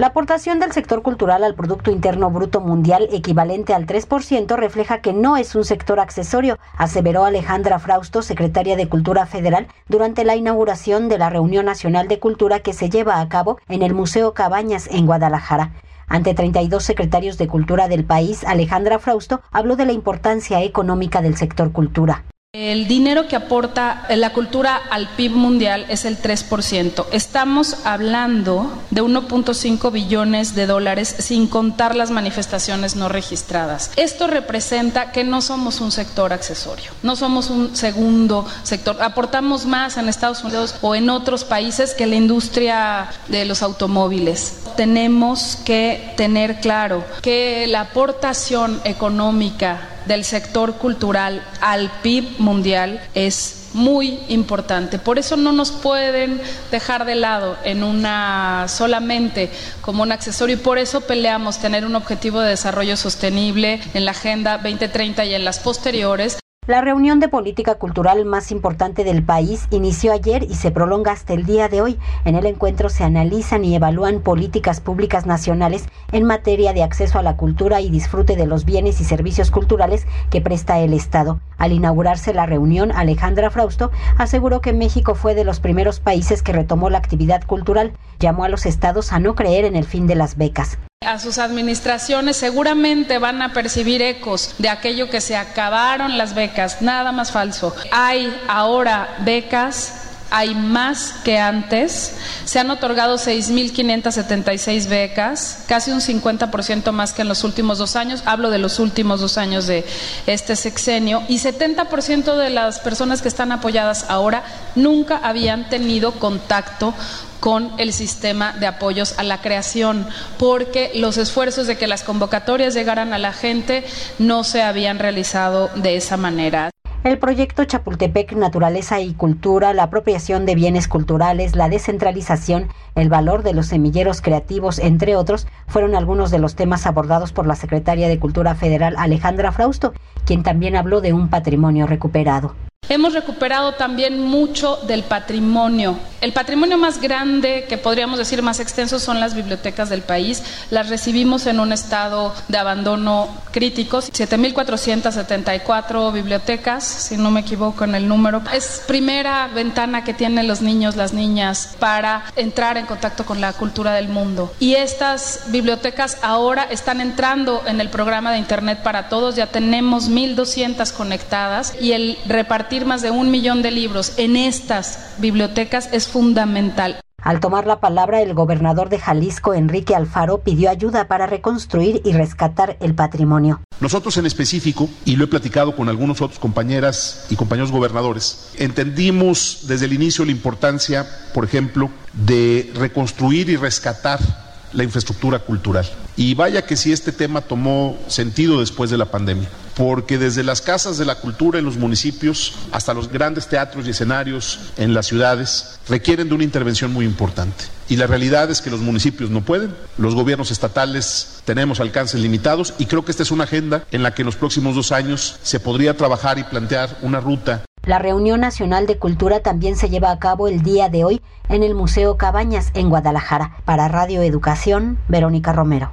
La 0.00 0.06
aportación 0.06 0.60
del 0.60 0.72
sector 0.72 1.02
cultural 1.02 1.44
al 1.44 1.54
Producto 1.54 1.90
Interno 1.90 2.30
Bruto 2.30 2.62
Mundial 2.62 3.06
equivalente 3.12 3.74
al 3.74 3.86
3% 3.86 4.56
refleja 4.56 5.02
que 5.02 5.12
no 5.12 5.36
es 5.36 5.54
un 5.54 5.62
sector 5.66 6.00
accesorio, 6.00 6.58
aseveró 6.78 7.26
Alejandra 7.26 7.78
Frausto, 7.78 8.22
secretaria 8.22 8.76
de 8.76 8.88
Cultura 8.88 9.26
Federal, 9.26 9.66
durante 9.90 10.24
la 10.24 10.36
inauguración 10.36 11.10
de 11.10 11.18
la 11.18 11.28
Reunión 11.28 11.66
Nacional 11.66 12.08
de 12.08 12.18
Cultura 12.18 12.60
que 12.60 12.72
se 12.72 12.88
lleva 12.88 13.20
a 13.20 13.28
cabo 13.28 13.58
en 13.68 13.82
el 13.82 13.92
Museo 13.92 14.32
Cabañas 14.32 14.88
en 14.90 15.04
Guadalajara. 15.04 15.72
Ante 16.06 16.32
32 16.32 16.82
secretarios 16.82 17.36
de 17.36 17.48
Cultura 17.48 17.86
del 17.86 18.06
país, 18.06 18.42
Alejandra 18.44 19.00
Frausto 19.00 19.42
habló 19.50 19.76
de 19.76 19.84
la 19.84 19.92
importancia 19.92 20.62
económica 20.62 21.20
del 21.20 21.36
sector 21.36 21.72
cultura. 21.72 22.24
El 22.52 22.88
dinero 22.88 23.28
que 23.28 23.36
aporta 23.36 24.08
la 24.08 24.32
cultura 24.32 24.74
al 24.90 25.06
PIB 25.10 25.30
mundial 25.30 25.86
es 25.88 26.04
el 26.04 26.20
3%. 26.20 27.06
Estamos 27.12 27.76
hablando 27.86 28.76
de 28.90 29.04
1.5 29.04 29.92
billones 29.92 30.56
de 30.56 30.66
dólares 30.66 31.14
sin 31.20 31.46
contar 31.46 31.94
las 31.94 32.10
manifestaciones 32.10 32.96
no 32.96 33.08
registradas. 33.08 33.92
Esto 33.94 34.26
representa 34.26 35.12
que 35.12 35.22
no 35.22 35.42
somos 35.42 35.80
un 35.80 35.92
sector 35.92 36.32
accesorio, 36.32 36.90
no 37.04 37.14
somos 37.14 37.50
un 37.50 37.76
segundo 37.76 38.44
sector. 38.64 39.00
Aportamos 39.00 39.64
más 39.64 39.96
en 39.96 40.08
Estados 40.08 40.42
Unidos 40.42 40.74
o 40.82 40.96
en 40.96 41.08
otros 41.08 41.44
países 41.44 41.94
que 41.94 42.06
la 42.06 42.16
industria 42.16 43.10
de 43.28 43.44
los 43.44 43.62
automóviles. 43.62 44.58
Tenemos 44.76 45.56
que 45.64 46.14
tener 46.16 46.58
claro 46.58 47.04
que 47.22 47.68
la 47.68 47.82
aportación 47.82 48.80
económica 48.82 49.86
del 50.06 50.24
sector 50.24 50.74
cultural 50.74 51.42
al 51.60 51.90
PIB 52.02 52.38
mundial 52.38 53.00
es 53.14 53.68
muy 53.72 54.18
importante. 54.28 54.98
Por 54.98 55.18
eso 55.18 55.36
no 55.36 55.52
nos 55.52 55.70
pueden 55.70 56.40
dejar 56.70 57.04
de 57.04 57.14
lado 57.14 57.56
en 57.64 57.84
una 57.84 58.66
solamente 58.68 59.50
como 59.80 60.02
un 60.02 60.12
accesorio 60.12 60.56
y 60.56 60.58
por 60.58 60.78
eso 60.78 61.02
peleamos 61.02 61.58
tener 61.58 61.84
un 61.84 61.94
objetivo 61.94 62.40
de 62.40 62.50
desarrollo 62.50 62.96
sostenible 62.96 63.80
en 63.94 64.04
la 64.04 64.10
Agenda 64.10 64.58
2030 64.58 65.24
y 65.24 65.34
en 65.34 65.44
las 65.44 65.60
posteriores 65.60 66.40
la 66.70 66.82
reunión 66.82 67.18
de 67.18 67.26
política 67.26 67.74
cultural 67.74 68.24
más 68.24 68.52
importante 68.52 69.02
del 69.02 69.24
país 69.24 69.66
inició 69.72 70.12
ayer 70.12 70.44
y 70.44 70.54
se 70.54 70.70
prolonga 70.70 71.10
hasta 71.10 71.32
el 71.32 71.44
día 71.44 71.68
de 71.68 71.82
hoy. 71.82 71.98
En 72.24 72.36
el 72.36 72.46
encuentro 72.46 72.88
se 72.90 73.02
analizan 73.02 73.64
y 73.64 73.74
evalúan 73.74 74.20
políticas 74.20 74.80
públicas 74.80 75.26
nacionales 75.26 75.88
en 76.12 76.24
materia 76.24 76.72
de 76.72 76.84
acceso 76.84 77.18
a 77.18 77.24
la 77.24 77.36
cultura 77.36 77.80
y 77.80 77.90
disfrute 77.90 78.36
de 78.36 78.46
los 78.46 78.64
bienes 78.64 79.00
y 79.00 79.04
servicios 79.04 79.50
culturales 79.50 80.06
que 80.30 80.40
presta 80.40 80.78
el 80.78 80.94
Estado. 80.94 81.40
Al 81.58 81.72
inaugurarse 81.72 82.32
la 82.32 82.46
reunión, 82.46 82.92
Alejandra 82.92 83.50
Frausto 83.50 83.90
aseguró 84.16 84.60
que 84.60 84.72
México 84.72 85.16
fue 85.16 85.34
de 85.34 85.42
los 85.42 85.58
primeros 85.58 85.98
países 85.98 86.40
que 86.40 86.52
retomó 86.52 86.88
la 86.88 86.98
actividad 86.98 87.42
cultural. 87.44 87.94
Llamó 88.20 88.44
a 88.44 88.48
los 88.48 88.64
estados 88.64 89.12
a 89.12 89.18
no 89.18 89.34
creer 89.34 89.64
en 89.64 89.74
el 89.74 89.86
fin 89.86 90.06
de 90.06 90.14
las 90.14 90.36
becas. 90.36 90.78
A 91.02 91.18
sus 91.18 91.38
administraciones 91.38 92.36
seguramente 92.36 93.16
van 93.16 93.40
a 93.40 93.54
percibir 93.54 94.02
ecos 94.02 94.54
de 94.58 94.68
aquello 94.68 95.08
que 95.08 95.22
se 95.22 95.34
acabaron 95.34 96.18
las 96.18 96.34
becas, 96.34 96.82
nada 96.82 97.10
más 97.10 97.32
falso. 97.32 97.74
Hay 97.90 98.38
ahora 98.48 99.16
becas 99.20 99.99
hay 100.30 100.54
más 100.54 101.12
que 101.24 101.38
antes. 101.38 102.14
Se 102.44 102.58
han 102.58 102.70
otorgado 102.70 103.16
6.576 103.16 104.88
becas, 104.88 105.64
casi 105.66 105.90
un 105.90 106.00
50% 106.00 106.92
más 106.92 107.12
que 107.12 107.22
en 107.22 107.28
los 107.28 107.44
últimos 107.44 107.78
dos 107.78 107.96
años. 107.96 108.22
Hablo 108.24 108.50
de 108.50 108.58
los 108.58 108.78
últimos 108.78 109.20
dos 109.20 109.38
años 109.38 109.66
de 109.66 109.84
este 110.26 110.56
sexenio. 110.56 111.22
Y 111.28 111.38
70% 111.38 112.36
de 112.36 112.50
las 112.50 112.78
personas 112.80 113.22
que 113.22 113.28
están 113.28 113.52
apoyadas 113.52 114.06
ahora 114.08 114.44
nunca 114.74 115.20
habían 115.22 115.68
tenido 115.68 116.12
contacto 116.12 116.94
con 117.40 117.72
el 117.78 117.92
sistema 117.92 118.52
de 118.52 118.66
apoyos 118.66 119.14
a 119.18 119.22
la 119.22 119.40
creación, 119.40 120.06
porque 120.38 120.92
los 120.94 121.16
esfuerzos 121.16 121.66
de 121.66 121.76
que 121.76 121.86
las 121.86 122.02
convocatorias 122.02 122.74
llegaran 122.74 123.12
a 123.14 123.18
la 123.18 123.32
gente 123.32 123.84
no 124.18 124.44
se 124.44 124.62
habían 124.62 124.98
realizado 124.98 125.70
de 125.74 125.96
esa 125.96 126.16
manera. 126.16 126.69
El 127.02 127.18
proyecto 127.18 127.64
Chapultepec 127.64 128.32
Naturaleza 128.32 129.00
y 129.00 129.14
Cultura, 129.14 129.72
la 129.72 129.84
apropiación 129.84 130.44
de 130.44 130.54
bienes 130.54 130.86
culturales, 130.86 131.56
la 131.56 131.70
descentralización, 131.70 132.68
el 132.94 133.08
valor 133.08 133.42
de 133.42 133.54
los 133.54 133.68
semilleros 133.68 134.20
creativos, 134.20 134.78
entre 134.78 135.16
otros, 135.16 135.46
fueron 135.66 135.94
algunos 135.94 136.30
de 136.30 136.38
los 136.38 136.56
temas 136.56 136.84
abordados 136.84 137.32
por 137.32 137.46
la 137.46 137.56
secretaria 137.56 138.06
de 138.06 138.18
Cultura 138.18 138.54
Federal 138.54 138.96
Alejandra 138.98 139.50
Frausto, 139.50 139.94
quien 140.26 140.42
también 140.42 140.76
habló 140.76 141.00
de 141.00 141.14
un 141.14 141.30
patrimonio 141.30 141.86
recuperado. 141.86 142.54
Hemos 142.90 143.14
recuperado 143.14 143.76
también 143.76 144.20
mucho 144.20 144.76
del 144.86 145.02
patrimonio. 145.02 145.96
El 146.20 146.34
patrimonio 146.34 146.76
más 146.76 147.00
grande, 147.00 147.64
que 147.66 147.78
podríamos 147.78 148.18
decir 148.18 148.42
más 148.42 148.60
extenso, 148.60 148.98
son 148.98 149.20
las 149.20 149.34
bibliotecas 149.34 149.88
del 149.88 150.02
país. 150.02 150.42
Las 150.70 150.90
recibimos 150.90 151.46
en 151.46 151.60
un 151.60 151.72
estado 151.72 152.34
de 152.48 152.58
abandono 152.58 153.28
crítico. 153.52 154.00
7.474 154.00 156.12
bibliotecas, 156.12 156.84
si 156.84 157.16
no 157.16 157.30
me 157.30 157.40
equivoco 157.40 157.84
en 157.84 157.94
el 157.94 158.06
número. 158.06 158.42
Es 158.52 158.82
primera 158.86 159.48
ventana 159.48 160.04
que 160.04 160.12
tienen 160.12 160.46
los 160.46 160.60
niños, 160.60 160.94
las 160.94 161.14
niñas, 161.14 161.74
para 161.78 162.26
entrar 162.36 162.76
en 162.76 162.84
contacto 162.84 163.24
con 163.24 163.40
la 163.40 163.54
cultura 163.54 163.94
del 163.94 164.10
mundo. 164.10 164.52
Y 164.60 164.74
estas 164.74 165.44
bibliotecas 165.46 166.18
ahora 166.20 166.64
están 166.64 167.00
entrando 167.00 167.62
en 167.66 167.80
el 167.80 167.88
programa 167.88 168.32
de 168.32 168.38
Internet 168.38 168.82
para 168.82 169.08
Todos. 169.08 169.36
Ya 169.36 169.46
tenemos 169.46 170.10
1.200 170.10 170.92
conectadas 170.92 171.72
y 171.80 171.92
el 171.92 172.18
repartir 172.26 172.84
más 172.84 173.00
de 173.00 173.10
un 173.10 173.30
millón 173.30 173.62
de 173.62 173.70
libros 173.70 174.12
en 174.18 174.36
estas 174.36 174.98
bibliotecas 175.16 175.88
es 175.92 176.09
fundamental. 176.10 177.00
Al 177.22 177.38
tomar 177.40 177.66
la 177.66 177.80
palabra, 177.80 178.22
el 178.22 178.32
gobernador 178.32 178.88
de 178.88 178.98
Jalisco, 178.98 179.52
Enrique 179.52 179.94
Alfaro, 179.94 180.38
pidió 180.38 180.70
ayuda 180.70 181.06
para 181.06 181.26
reconstruir 181.26 182.00
y 182.04 182.12
rescatar 182.12 182.78
el 182.80 182.94
patrimonio. 182.94 183.60
Nosotros 183.80 184.16
en 184.16 184.26
específico, 184.26 184.88
y 185.04 185.16
lo 185.16 185.24
he 185.24 185.28
platicado 185.28 185.76
con 185.76 185.88
algunos 185.88 186.22
otros 186.22 186.38
compañeras 186.38 187.26
y 187.28 187.36
compañeros 187.36 187.72
gobernadores, 187.72 188.52
entendimos 188.58 189.64
desde 189.68 189.84
el 189.84 189.92
inicio 189.92 190.24
la 190.24 190.32
importancia, 190.32 191.06
por 191.34 191.44
ejemplo, 191.44 191.90
de 192.12 192.72
reconstruir 192.74 193.50
y 193.50 193.56
rescatar 193.56 194.49
la 194.72 194.84
infraestructura 194.84 195.38
cultural. 195.38 195.88
Y 196.16 196.34
vaya 196.34 196.66
que 196.66 196.76
si 196.76 196.92
este 196.92 197.12
tema 197.12 197.40
tomó 197.40 197.98
sentido 198.08 198.60
después 198.60 198.90
de 198.90 198.98
la 198.98 199.06
pandemia 199.06 199.48
porque 199.80 200.18
desde 200.18 200.42
las 200.42 200.60
casas 200.60 200.98
de 200.98 201.06
la 201.06 201.14
cultura 201.14 201.58
en 201.58 201.64
los 201.64 201.78
municipios 201.78 202.52
hasta 202.70 202.92
los 202.92 203.10
grandes 203.10 203.48
teatros 203.48 203.86
y 203.86 203.90
escenarios 203.90 204.58
en 204.76 204.92
las 204.92 205.06
ciudades 205.06 205.78
requieren 205.88 206.28
de 206.28 206.34
una 206.34 206.44
intervención 206.44 206.92
muy 206.92 207.06
importante. 207.06 207.64
Y 207.88 207.96
la 207.96 208.06
realidad 208.06 208.50
es 208.50 208.60
que 208.60 208.68
los 208.68 208.80
municipios 208.80 209.30
no 209.30 209.40
pueden, 209.40 209.74
los 209.96 210.14
gobiernos 210.14 210.50
estatales 210.50 211.40
tenemos 211.46 211.80
alcances 211.80 212.20
limitados 212.20 212.74
y 212.78 212.84
creo 212.84 213.06
que 213.06 213.10
esta 213.10 213.22
es 213.22 213.30
una 213.30 213.44
agenda 213.44 213.84
en 213.90 214.02
la 214.02 214.14
que 214.14 214.20
en 214.20 214.26
los 214.26 214.36
próximos 214.36 214.76
dos 214.76 214.92
años 214.92 215.36
se 215.42 215.60
podría 215.60 215.96
trabajar 215.96 216.38
y 216.38 216.44
plantear 216.44 216.98
una 217.00 217.20
ruta. 217.20 217.64
La 217.82 217.98
reunión 217.98 218.40
nacional 218.40 218.86
de 218.86 218.98
cultura 218.98 219.40
también 219.40 219.74
se 219.74 219.88
lleva 219.88 220.10
a 220.10 220.18
cabo 220.18 220.48
el 220.48 220.62
día 220.62 220.90
de 220.90 221.04
hoy 221.04 221.22
en 221.48 221.62
el 221.62 221.74
Museo 221.74 222.18
Cabañas 222.18 222.70
en 222.74 222.90
Guadalajara. 222.90 223.56
Para 223.64 223.88
Radio 223.88 224.20
Educación, 224.20 224.98
Verónica 225.08 225.54
Romero. 225.54 225.90